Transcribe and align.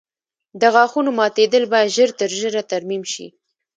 د 0.61 0.61
غاښونو 0.73 1.11
ماتېدل 1.19 1.63
باید 1.73 1.93
ژر 1.95 2.09
تر 2.19 2.29
ژره 2.39 2.61
ترمیم 2.71 3.03
شي. 3.13 3.27